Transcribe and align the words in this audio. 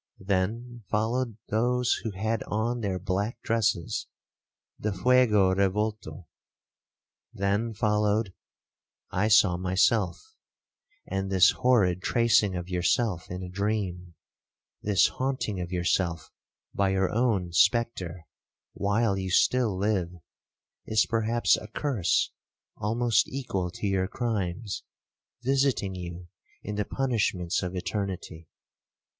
Then 0.25 0.81
followed 0.89 1.37
those 1.49 1.93
who 2.03 2.09
had 2.09 2.41
on 2.47 2.79
their 2.81 2.97
black 2.97 3.39
dresses 3.43 4.07
the 4.79 4.91
fuego 4.91 5.53
revolto.1 5.53 6.25
Then 7.33 7.75
followed—I 7.75 9.27
saw 9.27 9.57
myself; 9.57 10.19
and 11.05 11.29
this 11.29 11.51
horrid 11.51 12.01
tracing 12.01 12.55
of 12.55 12.67
yourself 12.67 13.29
in 13.29 13.43
a 13.43 13.47
dream,—this 13.49 15.07
haunting 15.19 15.59
of 15.61 15.71
yourself 15.71 16.31
by 16.73 16.89
your 16.89 17.11
own 17.11 17.53
spectre, 17.53 18.25
while 18.73 19.15
you 19.15 19.29
still 19.29 19.77
live, 19.77 20.09
is 20.87 21.05
perhaps 21.05 21.55
a 21.57 21.67
curse 21.67 22.31
almost 22.75 23.29
equal 23.29 23.69
to 23.69 23.85
your 23.85 24.07
crimes 24.07 24.81
visiting 25.43 25.93
you 25.93 26.27
in 26.63 26.73
the 26.73 26.85
punishments 26.85 27.61
of 27.61 27.75
eternity. 27.75 28.47